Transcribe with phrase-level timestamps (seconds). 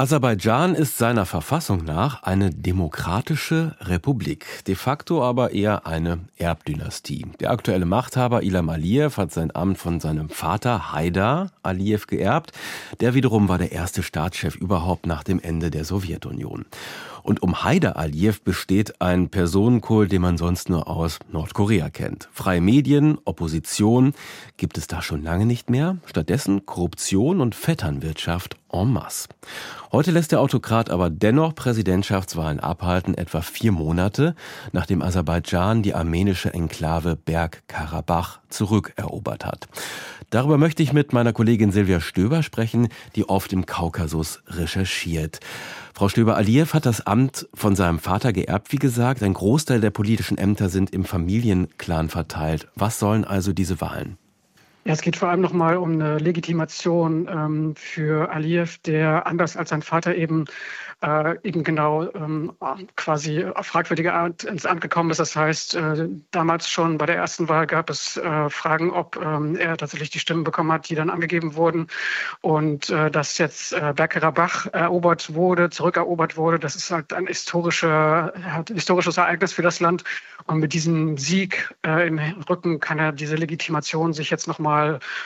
[0.00, 7.26] Aserbaidschan ist seiner Verfassung nach eine demokratische Republik, de facto aber eher eine Erbdynastie.
[7.40, 12.52] Der aktuelle Machthaber Ilham Aliyev hat sein Amt von seinem Vater Haidar Aliyev geerbt.
[13.00, 16.66] Der wiederum war der erste Staatschef überhaupt nach dem Ende der Sowjetunion.
[17.24, 22.28] Und um Haidar Aliyev besteht ein Personenkult, den man sonst nur aus Nordkorea kennt.
[22.32, 24.14] Freie Medien, Opposition
[24.58, 25.96] gibt es da schon lange nicht mehr.
[26.06, 29.28] Stattdessen Korruption und Vetternwirtschaft en masse.
[29.90, 34.34] Heute lässt der Autokrat aber dennoch Präsidentschaftswahlen abhalten, etwa vier Monate,
[34.72, 39.68] nachdem Aserbaidschan die armenische Enklave Bergkarabach zurückerobert hat.
[40.30, 45.40] Darüber möchte ich mit meiner Kollegin Silvia Stöber sprechen, die oft im Kaukasus recherchiert.
[45.94, 49.22] Frau Stöber-Aliyev hat das Amt von seinem Vater geerbt, wie gesagt.
[49.22, 52.68] Ein Großteil der politischen Ämter sind im Familienclan verteilt.
[52.74, 54.18] Was sollen also diese Wahlen?
[54.88, 59.68] Ja, es geht vor allem nochmal um eine Legitimation ähm, für Aliyev, der anders als
[59.68, 60.46] sein Vater eben
[61.02, 62.52] äh, eben genau ähm,
[62.96, 65.20] quasi auf fragwürdige Art ins Amt gekommen ist.
[65.20, 69.56] Das heißt, äh, damals schon bei der ersten Wahl gab es äh, Fragen, ob ähm,
[69.56, 71.86] er tatsächlich die Stimmen bekommen hat, die dann angegeben wurden.
[72.40, 78.32] Und äh, dass jetzt äh, Bergkarabach erobert wurde, zurückerobert wurde, das ist halt ein historischer,
[78.72, 80.02] historisches Ereignis für das Land.
[80.46, 84.77] Und mit diesem Sieg äh, im Rücken kann er diese Legitimation sich jetzt nochmal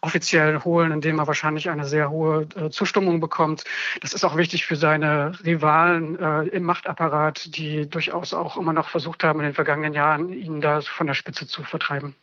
[0.00, 3.64] offiziell holen, indem er wahrscheinlich eine sehr hohe äh, Zustimmung bekommt.
[4.00, 8.88] Das ist auch wichtig für seine Rivalen äh, im Machtapparat, die durchaus auch immer noch
[8.88, 12.14] versucht haben, in den vergangenen Jahren ihn da von der Spitze zu vertreiben.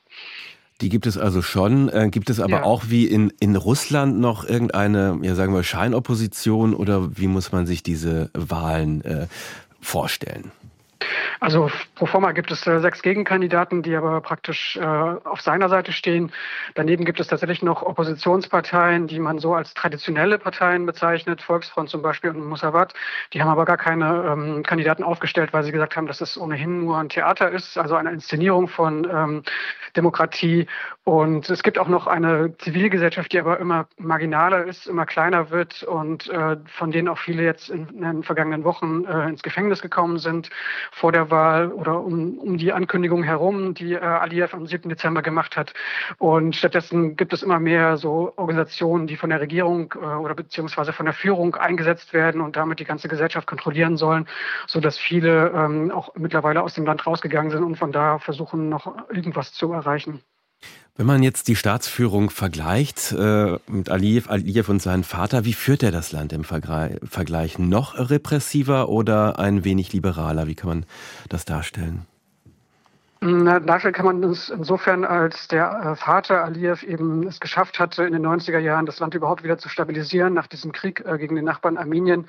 [0.82, 1.90] Die gibt es also schon.
[1.90, 2.64] Äh, gibt es aber ja.
[2.64, 7.68] auch wie in, in Russland noch irgendeine, ja sagen wir, Scheinopposition oder wie muss man
[7.68, 9.28] sich diese Wahlen äh,
[9.80, 10.52] vorstellen?
[11.42, 15.92] Also pro forma gibt es äh, sechs Gegenkandidaten, die aber praktisch äh, auf seiner Seite
[15.92, 16.32] stehen.
[16.76, 22.04] Daneben gibt es tatsächlich noch Oppositionsparteien, die man so als traditionelle Parteien bezeichnet, Volksfront zum
[22.04, 22.94] Beispiel und Musawat.
[23.34, 26.86] Die haben aber gar keine ähm, Kandidaten aufgestellt, weil sie gesagt haben, dass es ohnehin
[26.86, 29.42] nur ein Theater ist, also eine Inszenierung von ähm,
[29.96, 30.68] Demokratie.
[31.06, 35.82] Und es gibt auch noch eine Zivilgesellschaft, die aber immer marginaler ist, immer kleiner wird
[35.82, 40.52] und äh, von denen auch viele jetzt in, den vergangenen Wochen ins Gefängnis gekommen sind
[40.92, 44.90] vor der Wahl oder um, um die Ankündigung herum, die äh, Aliyev am 7.
[44.90, 45.74] Dezember gemacht hat.
[46.18, 50.94] Und stattdessen gibt es immer mehr so Organisationen, die von der Regierung äh, oder beziehungsweise
[50.94, 54.28] von der Führung eingesetzt werden und damit die ganze Gesellschaft kontrollieren sollen,
[54.68, 59.10] sodass viele ähm, auch mittlerweile aus dem Land rausgegangen sind und von da versuchen, noch
[59.10, 60.22] irgendwas zu erreichen.
[60.98, 65.84] Wenn man jetzt die Staatsführung vergleicht äh, mit Aliyev, Aliyev und seinem Vater, wie führt
[65.84, 67.58] er das Land im Vergleich?
[67.58, 70.48] Noch repressiver oder ein wenig liberaler?
[70.48, 70.86] Wie kann man
[71.30, 72.06] das darstellen?
[73.24, 78.14] Darstellen kann man es insofern, als der äh, Vater Aliyev eben es geschafft hatte, in
[78.14, 81.46] den 90er Jahren das Land überhaupt wieder zu stabilisieren nach diesem Krieg äh, gegen den
[81.46, 82.28] Nachbarn Armenien.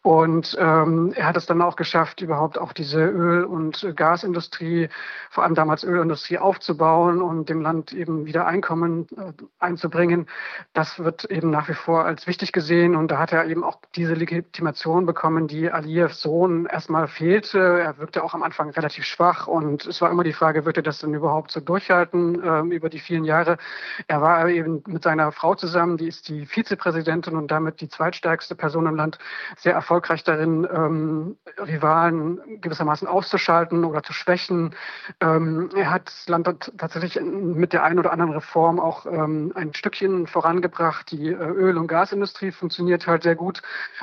[0.00, 4.88] Und ähm, er hat es dann auch geschafft, überhaupt auch diese Öl- und Gasindustrie,
[5.28, 10.26] vor allem damals Ölindustrie, aufzubauen und dem Land eben wieder Einkommen äh, einzubringen.
[10.72, 12.96] Das wird eben nach wie vor als wichtig gesehen.
[12.96, 17.58] Und da hat er eben auch diese Legitimation bekommen, die Aliyevs Sohn erstmal fehlte.
[17.58, 20.76] Er wirkte auch am Anfang relativ schwach und es war immer die die Frage, wird
[20.76, 23.58] er das denn überhaupt so durchhalten ähm, über die vielen Jahre?
[24.06, 28.54] Er war eben mit seiner Frau zusammen, die ist die Vizepräsidentin und damit die zweitstärkste
[28.54, 29.18] Person im Land,
[29.56, 34.74] sehr erfolgreich darin, ähm, Rivalen gewissermaßen auszuschalten oder zu schwächen.
[35.20, 39.74] Ähm, er hat das Land tatsächlich mit der einen oder anderen Reform auch ähm, ein
[39.74, 41.10] Stückchen vorangebracht.
[41.10, 43.62] Die äh, Öl- und Gasindustrie funktioniert halt sehr gut,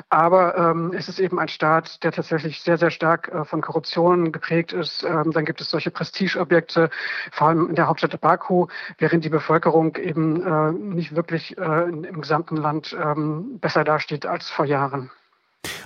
[0.10, 4.34] aber ähm, es ist eben ein Staat, der tatsächlich sehr, sehr stark äh, von Korruption
[4.34, 5.04] geprägt ist.
[5.04, 6.90] Ähm, dann gibt es solche Prestige Prestigeobjekte,
[7.32, 8.68] vor allem in der Hauptstadt Baku,
[8.98, 14.50] während die Bevölkerung eben äh, nicht wirklich äh, im gesamten Land ähm, besser dasteht als
[14.50, 15.12] vor Jahren.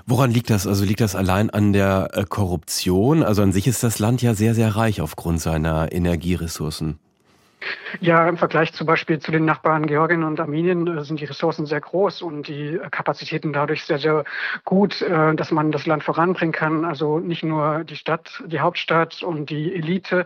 [0.06, 0.68] Woran liegt das?
[0.68, 3.24] Also liegt das allein an der äh, Korruption?
[3.24, 7.00] Also an sich ist das Land ja sehr, sehr reich aufgrund seiner Energieressourcen.
[8.00, 11.66] Ja, im Vergleich zum Beispiel zu den Nachbarn Georgien und Armenien äh, sind die Ressourcen
[11.66, 14.24] sehr groß und die Kapazitäten dadurch sehr, sehr
[14.64, 16.86] gut, äh, dass man das Land voranbringen kann.
[16.86, 20.26] Also nicht nur die Stadt, die Hauptstadt und die Elite,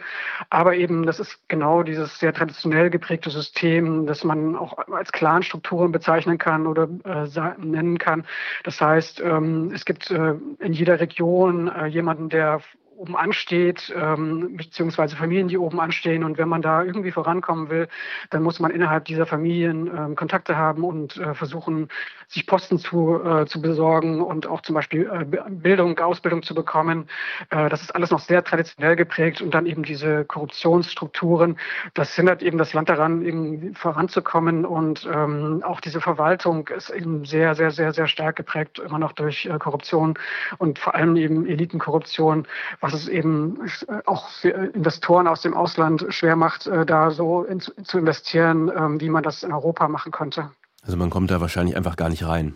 [0.49, 5.91] aber eben, das ist genau dieses sehr traditionell geprägte System, das man auch als Clanstrukturen
[5.91, 7.25] bezeichnen kann oder äh,
[7.57, 8.25] nennen kann.
[8.63, 12.61] Das heißt, ähm, es gibt in jeder Region jemanden, der
[12.95, 16.23] oben ansteht, ähm, beziehungsweise Familien, die oben anstehen.
[16.23, 17.87] Und wenn man da irgendwie vorankommen will,
[18.29, 21.89] dann muss man innerhalb dieser Familien ähm, Kontakte haben und äh, versuchen,
[22.27, 27.07] sich Posten zu, äh, zu besorgen und auch zum Beispiel äh, Bildung, Ausbildung zu bekommen.
[27.49, 31.57] Äh, das ist alles noch sehr traditionell geprägt und dann eben diese Korruptionsstrukturen.
[31.93, 37.25] Das hindert eben das Land daran, irgendwie voranzukommen und ähm, auch diese Verwaltung ist eben
[37.25, 40.17] sehr, sehr, sehr, sehr stark geprägt, immer noch durch äh, Korruption
[40.57, 42.47] und vor allem eben Elitenkorruption,
[42.85, 47.43] was es eben äh, auch für Investoren aus dem Ausland schwer macht, äh, da so
[47.43, 50.51] in, zu investieren, ähm, wie man das in Europa machen könnte.
[50.83, 52.55] Also man kommt da wahrscheinlich einfach gar nicht rein.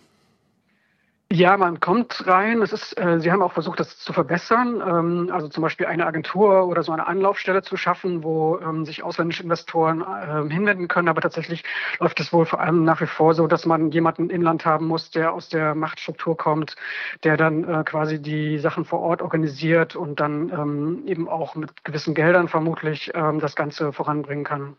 [1.31, 2.61] Ja, man kommt rein.
[2.63, 4.81] Es ist, äh, Sie haben auch versucht, das zu verbessern.
[4.81, 9.03] Ähm, also zum Beispiel eine Agentur oder so eine Anlaufstelle zu schaffen, wo ähm, sich
[9.03, 11.07] ausländische Investoren äh, hinwenden können.
[11.07, 11.63] Aber tatsächlich
[11.99, 14.87] läuft es wohl vor allem nach wie vor so, dass man jemanden im Land haben
[14.87, 16.75] muss, der aus der Machtstruktur kommt,
[17.23, 21.83] der dann äh, quasi die Sachen vor Ort organisiert und dann ähm, eben auch mit
[21.83, 24.77] gewissen Geldern vermutlich ähm, das Ganze voranbringen kann.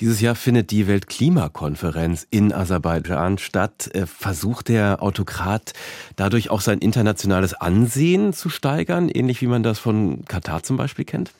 [0.00, 3.90] Dieses Jahr findet die Weltklimakonferenz in Aserbaidschan statt.
[3.94, 5.72] Äh, versucht der Autokrat
[6.16, 11.04] dadurch auch sein internationales Ansehen zu steigern, ähnlich wie man das von Katar zum Beispiel
[11.04, 11.32] kennt?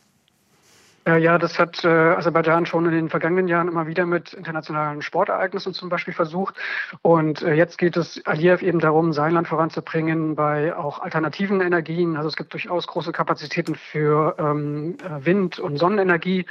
[1.06, 5.02] Äh, ja, das hat äh, Aserbaidschan schon in den vergangenen Jahren immer wieder mit internationalen
[5.02, 6.54] Sportereignissen zum Beispiel versucht.
[7.02, 12.16] Und äh, jetzt geht es Aliyev eben darum, sein Land voranzubringen bei auch alternativen Energien.
[12.16, 16.46] Also es gibt durchaus große Kapazitäten für ähm, äh, Wind- und Sonnenenergie.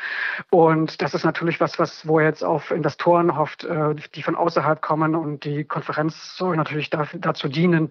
[0.52, 4.36] Und das ist natürlich was, was wo er jetzt auf Investoren hofft, äh, die von
[4.36, 5.16] außerhalb kommen.
[5.16, 7.90] Und die Konferenz soll natürlich dafür, dazu dienen,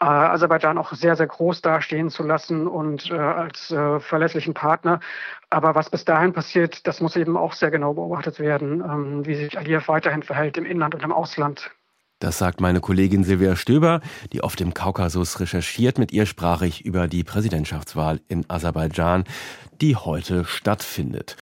[0.00, 5.00] äh, Aserbaidschan auch sehr, sehr groß dastehen zu lassen und äh, als äh, verlässlichen Partner.
[5.48, 9.34] Aber was bis dahin passiert, das muss eben auch sehr genau beobachtet werden, ähm, wie
[9.34, 11.70] sich Aliyev weiterhin verhält im Inland und im Ausland.
[12.22, 14.00] Das sagt meine Kollegin Silvia Stöber,
[14.32, 15.98] die oft im Kaukasus recherchiert.
[15.98, 19.24] Mit ihr sprach ich über die Präsidentschaftswahl in Aserbaidschan,
[19.80, 21.36] die heute stattfindet.